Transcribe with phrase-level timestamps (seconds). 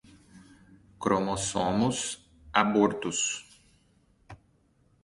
[0.97, 3.19] cromossomos, abortos